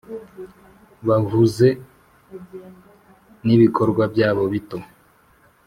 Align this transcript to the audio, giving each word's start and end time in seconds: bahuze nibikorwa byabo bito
bahuze 1.07 1.67
nibikorwa 3.45 4.03
byabo 4.13 4.43
bito 4.53 4.77